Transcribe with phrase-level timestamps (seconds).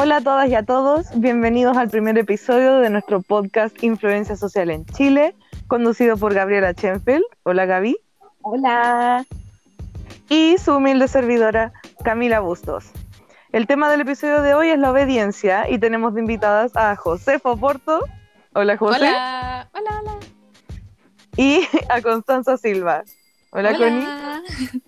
[0.00, 4.70] Hola a todas y a todos, bienvenidos al primer episodio de nuestro podcast Influencia Social
[4.70, 5.34] en Chile,
[5.66, 7.24] conducido por Gabriela Chenfeld.
[7.42, 7.96] Hola Gaby.
[8.42, 9.26] Hola.
[10.28, 11.72] Y su humilde servidora
[12.04, 12.92] Camila Bustos.
[13.50, 17.40] El tema del episodio de hoy es la obediencia y tenemos de invitadas a José
[17.40, 18.04] Porto.
[18.54, 19.00] Hola José.
[19.00, 20.16] Hola, hola, hola.
[21.36, 23.02] Y a Constanza Silva.
[23.50, 23.78] Hola, hola.
[23.78, 24.82] Connie.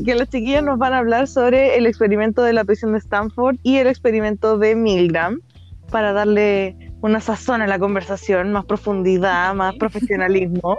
[0.00, 3.56] que los chiquillos nos van a hablar sobre el experimento de la prisión de Stanford
[3.62, 5.40] y el experimento de Milgram
[5.90, 10.78] para darle una sazón a la conversación, más profundidad, más profesionalismo,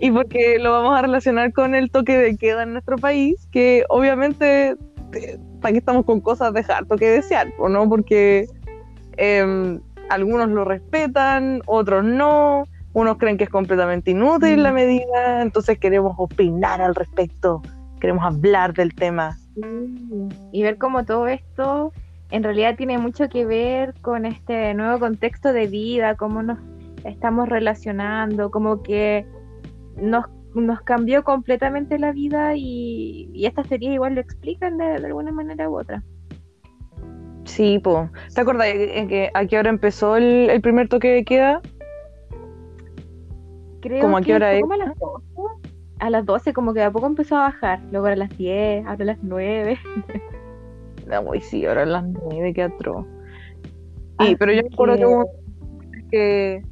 [0.00, 3.84] y porque lo vamos a relacionar con el toque de queda en nuestro país, que
[3.88, 4.76] obviamente,
[5.60, 7.52] ¿para qué estamos con cosas de harto que desear?
[7.58, 7.88] ¿no?
[7.88, 8.46] Porque
[9.18, 9.78] eh,
[10.10, 16.14] algunos lo respetan, otros no, unos creen que es completamente inútil la medida, entonces queremos
[16.16, 17.62] opinar al respecto
[18.04, 19.38] queremos hablar del tema.
[20.52, 21.90] Y ver cómo todo esto
[22.30, 26.58] en realidad tiene mucho que ver con este nuevo contexto de vida, cómo nos
[27.04, 29.24] estamos relacionando, como que
[29.96, 35.32] nos, nos cambió completamente la vida y, y estas teorías igual lo explican de, alguna
[35.32, 36.02] manera u otra.
[37.44, 38.10] Sí, pues.
[38.34, 41.62] ¿Te acuerdas en que a qué hora empezó el, primer toque de queda?
[43.80, 44.60] Creo ¿Cómo a qué hora es?
[44.60, 44.94] Como a las
[46.04, 49.02] a las 12 como que a poco empezó a bajar, luego a las 10, ahora
[49.02, 49.78] a las 9.
[51.06, 53.04] No, sí, ahora a las 9, qué atroz.
[54.20, 55.26] Sí, pero yo me acuerdo
[56.10, 56.62] que...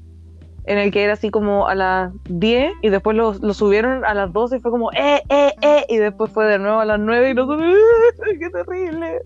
[0.64, 4.14] en el que era así como a las 10 y después lo, lo, subieron a
[4.14, 6.98] las 12 y fue como eh, eh, eh, y después fue de nuevo a las
[6.98, 7.74] 9 y nosotros,
[8.40, 9.20] ¡qué terrible!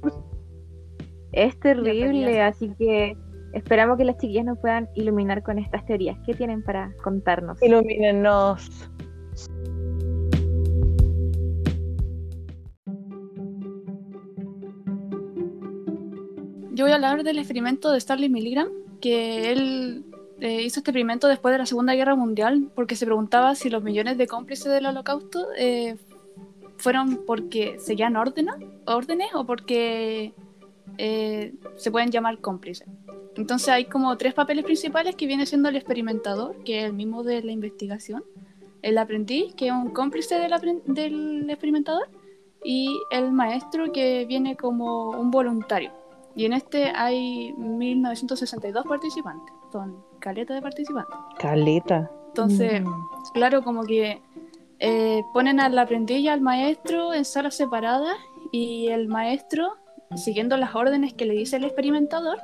[1.31, 3.17] Es terrible, así que
[3.53, 6.19] esperamos que las chiquillas nos puedan iluminar con estas teorías.
[6.27, 7.63] ¿Qué tienen para contarnos?
[7.63, 8.91] Ilumínenos.
[16.87, 18.69] Voy a hablar del experimento de Stanley Milgram,
[19.01, 20.05] que él
[20.41, 23.83] eh, hizo este experimento después de la Segunda Guerra Mundial, porque se preguntaba si los
[23.83, 25.97] millones de cómplices del holocausto eh,
[26.77, 28.55] fueron porque seguían órdenes,
[28.85, 30.33] órdenes o porque
[30.97, 32.87] eh, se pueden llamar cómplices.
[33.35, 37.25] Entonces hay como tres papeles principales que viene siendo el experimentador, que es el mismo
[37.25, 38.23] de la investigación,
[38.83, 40.53] el aprendiz, que es un cómplice del,
[40.87, 42.09] del experimentador,
[42.63, 45.91] y el maestro, que viene como un voluntario.
[46.37, 49.55] Y en este hay 1962 participantes.
[49.73, 51.17] Son caleta de participantes.
[51.39, 52.11] Caleta.
[52.29, 53.33] Entonces, mm.
[53.33, 54.21] claro, como que
[54.79, 58.17] eh, ponen al aprendiz y al maestro en salas separadas
[58.53, 59.77] y el maestro,
[60.15, 62.39] siguiendo las órdenes que le dice el experimentador,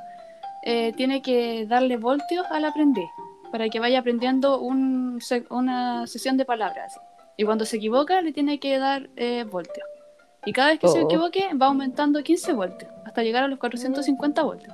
[0.63, 3.09] eh, tiene que darle voltios al aprendiz
[3.51, 6.99] para que vaya aprendiendo una sesión de palabras.
[7.37, 9.85] Y cuando se equivoca, le tiene que dar eh, voltios.
[10.45, 11.05] Y cada vez que se oh.
[11.05, 14.73] equivoque, va aumentando 15 voltios hasta llegar a los 450 voltios.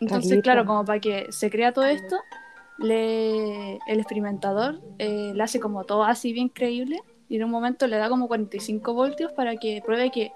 [0.00, 2.16] Entonces, claro, como para que se crea todo esto,
[2.78, 7.86] le, el experimentador eh, le hace como todo así bien creíble y en un momento
[7.86, 10.32] le da como 45 voltios para que pruebe que,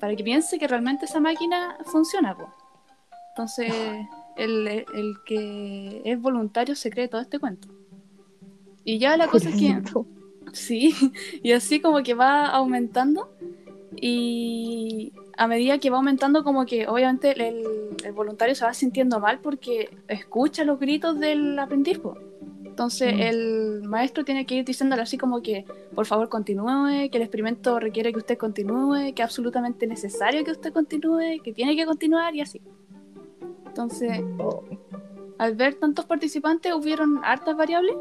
[0.00, 2.36] para que piense que realmente esa máquina funciona.
[3.30, 3.72] Entonces,
[4.36, 7.68] el, el, que es voluntario se cree todo este cuento.
[8.84, 9.82] Y ya la cosa es que
[10.56, 10.94] Sí,
[11.42, 13.28] y así como que va aumentando
[13.94, 19.40] y a medida que va aumentando como que obviamente el, voluntario se va sintiendo mal
[19.40, 22.00] porque escucha los gritos del aprendiz.
[22.64, 23.20] Entonces mm.
[23.20, 27.78] el maestro tiene que ir diciéndole así como que por favor continúe, que el experimento
[27.78, 32.34] requiere que usted continúe, que es absolutamente necesario que usted continúe, que tiene que continuar
[32.34, 32.62] y así.
[33.66, 34.64] Entonces, oh.
[35.36, 37.94] al ver tantos participantes hubieron hartas variables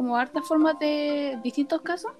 [0.00, 2.10] como hartas formas de distintos casos.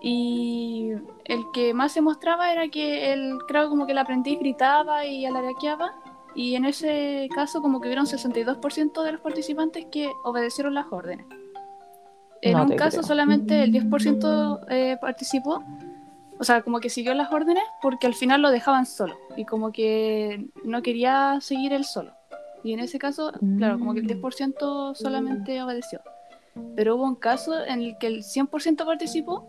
[0.00, 0.92] Y
[1.26, 5.26] el que más se mostraba era que el, creo como que el aprendiz gritaba y
[5.26, 5.92] alaraqueaba.
[6.34, 11.26] Y en ese caso como que hubieron 62% de los participantes que obedecieron las órdenes.
[12.40, 15.62] En un caso solamente el 10% eh, participó,
[16.38, 19.70] o sea, como que siguió las órdenes porque al final lo dejaban solo y como
[19.70, 22.12] que no quería seguir él solo.
[22.64, 26.00] Y en ese caso, claro, como que el 10% solamente obedeció
[26.74, 29.48] pero hubo un caso en el que el 100% participó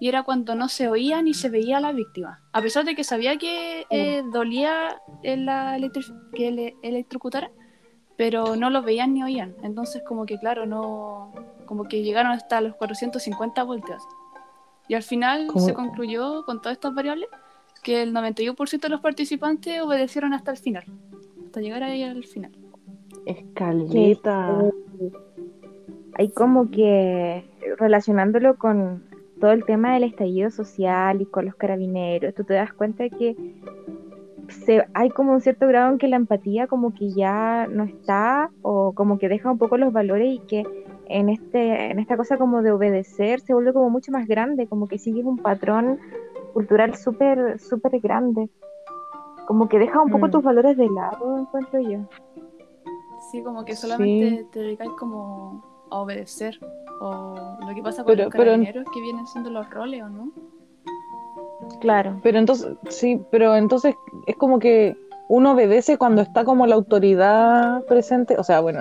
[0.00, 2.40] y era cuando no se oía ni se veía a la víctima.
[2.52, 5.76] A pesar de que sabía que eh, dolía la
[6.34, 7.50] que le electrocutara,
[8.16, 9.56] pero no lo veían ni oían.
[9.62, 11.32] Entonces como que claro, no
[11.66, 14.02] como que llegaron hasta los 450 voltios.
[14.86, 17.28] Y al final se concluyó con todas estas variables
[17.82, 20.84] que el 91% de los participantes obedecieron hasta el final,
[21.44, 22.52] hasta llegar ahí al final.
[23.26, 24.62] Escaleta
[26.18, 27.44] hay como que
[27.78, 29.04] relacionándolo con
[29.40, 33.10] todo el tema del estallido social y con los carabineros, tú te das cuenta de
[33.10, 33.36] que
[34.48, 38.50] se, hay como un cierto grado en que la empatía como que ya no está
[38.62, 40.64] o como que deja un poco los valores y que
[41.06, 44.88] en este en esta cosa como de obedecer se vuelve como mucho más grande, como
[44.88, 45.98] que sigue un patrón
[46.52, 48.48] cultural súper súper grande.
[49.46, 50.30] Como que deja un poco Mm.
[50.30, 52.00] tus valores de lado, encuentro yo.
[53.30, 54.46] Sí, como que solamente Sí.
[54.52, 56.58] te dedicáis como a obedecer.
[57.00, 60.08] O lo que pasa con Pero- los pero- carabineros que vienen siendo los roles, ¿o
[60.08, 60.32] no?
[61.80, 62.18] Claro.
[62.22, 63.94] Pero entonces, sí, pero entonces
[64.26, 64.96] es como que
[65.28, 68.80] uno obedece cuando está como la autoridad presente, o sea, bueno,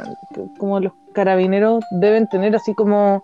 [0.58, 3.24] como los carabineros deben tener así como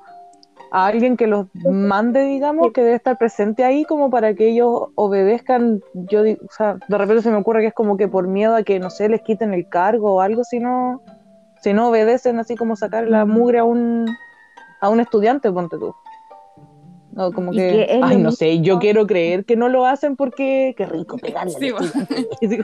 [0.71, 4.87] a alguien que los mande, digamos, que debe estar presente ahí como para que ellos
[4.95, 8.27] obedezcan, yo digo, o sea, de repente se me ocurre que es como que por
[8.27, 11.01] miedo a que, no sé, les quiten el cargo o algo, si no,
[11.63, 14.05] si no obedecen, así como sacar la mugre a un,
[14.81, 15.93] a un estudiante, ponte tú.
[17.13, 20.73] No, como que, ay, no mismo- sé, yo quiero creer que no lo hacen porque,
[20.75, 21.53] qué rico pegarle
[22.41, 22.57] Sí,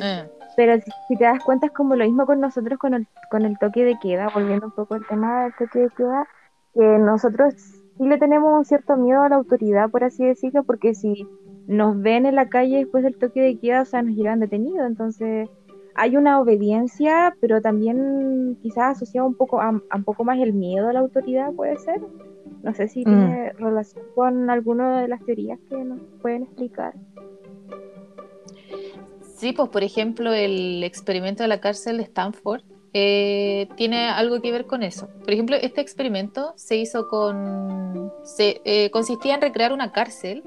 [0.00, 3.06] Eh, Pero si, si te das cuenta es como lo mismo con nosotros con el,
[3.30, 6.28] con el toque de queda, volviendo un poco al tema del toque de queda,
[6.74, 10.94] que nosotros sí le tenemos un cierto miedo a la autoridad, por así decirlo, porque
[10.94, 11.26] si
[11.66, 14.86] nos ven en la calle después del toque de queda, o sea, nos llevan detenidos,
[14.86, 15.48] entonces
[15.94, 20.52] hay una obediencia, pero también quizás asociado un poco a, a un poco más el
[20.52, 22.00] miedo a la autoridad, puede ser.
[22.62, 23.04] No sé si Mm.
[23.04, 26.94] tiene relación con alguna de las teorías que nos pueden explicar.
[29.36, 32.62] Sí, pues por ejemplo el experimento de la cárcel de Stanford
[32.94, 35.08] eh, tiene algo que ver con eso.
[35.24, 38.12] Por ejemplo, este experimento se hizo con...
[38.22, 40.44] Se, eh, consistía en recrear una cárcel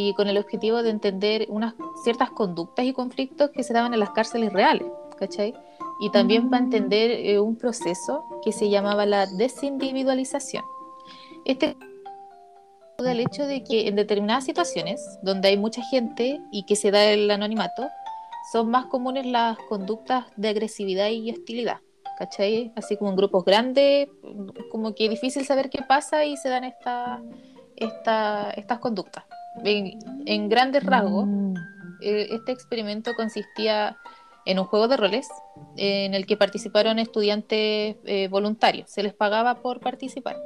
[0.00, 1.74] y con el objetivo de entender unas
[2.04, 4.86] ciertas conductas y conflictos que se daban en las cárceles reales,
[5.18, 5.52] ¿cachai?
[5.98, 10.62] Y también para entender eh, un proceso que se llamaba la desindividualización.
[11.44, 11.76] Este
[12.98, 17.04] del hecho de que en determinadas situaciones donde hay mucha gente y que se da
[17.10, 17.88] el anonimato,
[18.52, 21.78] son más comunes las conductas de agresividad y hostilidad,
[22.18, 22.72] ¿cachai?
[22.76, 24.08] Así como en grupos grandes,
[24.70, 27.20] como que es difícil saber qué pasa y se dan esta,
[27.76, 29.24] esta- estas conductas.
[29.64, 31.54] En, en grandes rasgos, Mm.
[32.00, 33.96] eh, este experimento consistía
[34.46, 35.28] en un juego de roles
[35.76, 40.36] eh, en el que participaron estudiantes eh, voluntarios, se les pagaba por participar.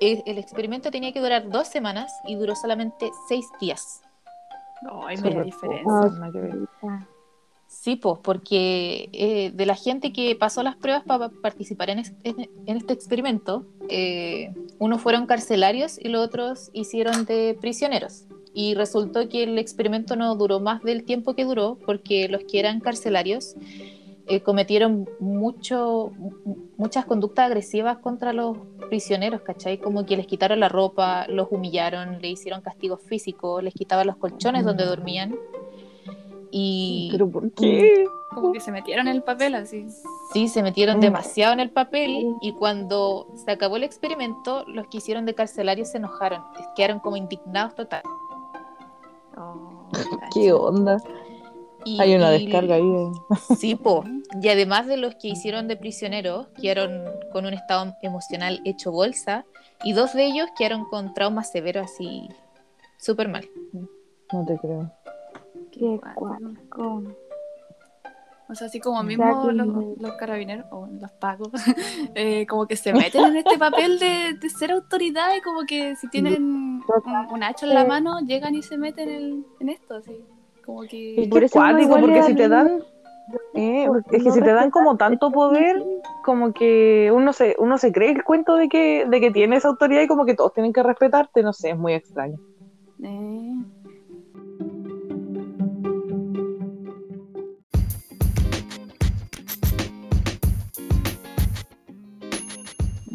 [0.00, 4.02] El, el experimento tenía que durar dos semanas y duró solamente seis días.
[4.82, 5.84] No, hay media diferencia.
[7.68, 12.12] Sí, pues, porque eh, de la gente que pasó las pruebas para participar en, es-
[12.24, 18.24] en- en este experimento, eh, unos fueron carcelarios y los otros hicieron de prisioneros.
[18.54, 22.58] Y resultó que el experimento no duró más del tiempo que duró, porque los que
[22.58, 23.54] eran carcelarios
[24.26, 28.56] eh, cometieron mucho, mu- muchas conductas agresivas contra los
[28.88, 29.78] prisioneros, ¿cachai?
[29.78, 34.16] Como que les quitaron la ropa, los humillaron, le hicieron castigos físicos, les quitaban los
[34.16, 35.34] colchones donde dormían.
[36.50, 38.04] Y ¿Pero por qué?
[38.34, 39.86] Como que se metieron en el papel así.
[40.32, 41.00] Sí, se metieron Mm.
[41.00, 45.88] demasiado en el papel y cuando se acabó el experimento, los que hicieron de carcelarios
[45.90, 46.42] se enojaron,
[46.76, 48.02] quedaron como indignados total.
[49.36, 49.88] Oh,
[50.34, 50.98] ¿Qué onda?
[51.84, 52.82] Y- Hay una y- descarga ahí.
[52.90, 53.10] de-
[53.56, 54.04] Sí, po.
[54.42, 57.02] Y además de los que hicieron de prisioneros, quedaron
[57.32, 59.44] con un estado emocional hecho bolsa
[59.84, 62.28] y dos de ellos quedaron con traumas severos así
[62.98, 63.48] súper mal.
[64.32, 64.92] No te creo.
[65.78, 66.20] Qué cuático.
[66.20, 67.02] cuático.
[68.50, 71.50] O sea, así como mismo los, los carabineros o los pagos,
[72.14, 75.96] eh, como que se meten en este papel de, de ser autoridad y como que
[75.96, 76.82] si tienen un,
[77.30, 80.24] un hacha en la mano, llegan y se meten en, en esto, así.
[80.64, 81.28] Como Es que...
[81.30, 82.82] por que eso uno cuático, igual porque le si te dan,
[83.52, 85.84] eh, es que si te dan como tanto poder,
[86.24, 90.00] como que uno se, uno se cree el cuento de que, de que tienes autoridad
[90.00, 92.38] y como que todos tienen que respetarte, no sé, es muy extraño.
[93.02, 93.52] eh,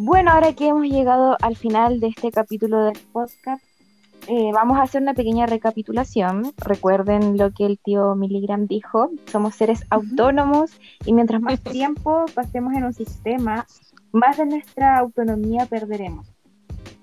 [0.05, 3.63] Bueno, ahora que hemos llegado al final de este capítulo del podcast,
[4.27, 6.51] eh, vamos a hacer una pequeña recapitulación.
[6.57, 10.71] Recuerden lo que el tío Milligram dijo, somos seres autónomos
[11.05, 13.65] y mientras más tiempo pasemos en un sistema,
[14.11, 16.27] más de nuestra autonomía perderemos.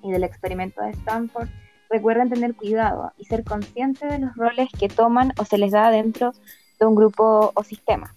[0.02, 1.48] Y del experimento de Stanford,
[1.88, 5.90] recuerden tener cuidado y ser conscientes de los roles que toman o se les da
[5.90, 6.34] dentro
[6.78, 8.14] de un grupo o sistema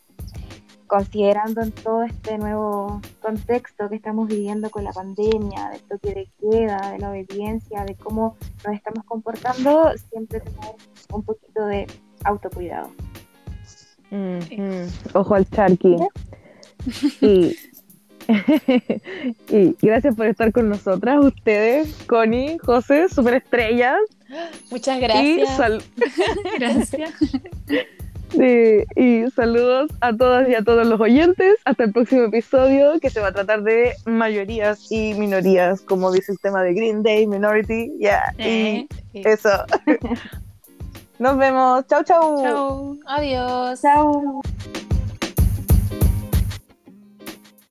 [0.88, 6.30] considerando en todo este nuevo contexto que estamos viviendo con la pandemia, del toque de
[6.40, 8.36] queda, de la obediencia, de cómo
[8.66, 10.75] nos estamos comportando, siempre tener
[11.12, 11.88] un poquito de
[12.24, 12.90] autocuidado.
[14.12, 14.88] Mm, mm.
[15.13, 15.96] Ojo al charqui.
[17.22, 17.56] Y
[19.50, 24.00] y gracias por estar con nosotras, ustedes, Connie, José, superestrellas.
[24.72, 25.58] Muchas Y, gracias.
[25.58, 25.84] sal-
[26.60, 27.12] Gracias.
[28.36, 31.56] Sí, y saludos a todas y a todos los oyentes.
[31.66, 36.32] Hasta el próximo episodio que se va a tratar de mayorías y minorías, como dice
[36.32, 37.92] el tema de Green Day, Minority.
[38.00, 39.50] Yeah, Eh, y eso.
[41.20, 41.86] Nos vemos.
[41.88, 42.42] Chau, chau.
[42.44, 42.98] chao.
[43.06, 43.82] Adiós.
[43.82, 44.42] Chao.